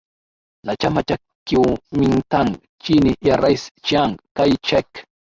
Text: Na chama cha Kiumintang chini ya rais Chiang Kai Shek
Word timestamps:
Na 0.65 0.75
chama 0.75 1.03
cha 1.03 1.17
Kiumintang 1.47 2.57
chini 2.83 3.15
ya 3.21 3.37
rais 3.37 3.69
Chiang 3.81 4.17
Kai 4.37 4.57
Shek 4.65 5.05